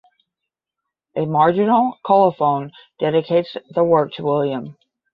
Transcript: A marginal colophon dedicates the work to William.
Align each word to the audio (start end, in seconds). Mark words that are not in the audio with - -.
A 1.15 1.27
marginal 1.27 1.99
colophon 2.03 2.71
dedicates 2.97 3.55
the 3.69 3.83
work 3.83 4.11
to 4.13 4.23
William. 4.23 4.75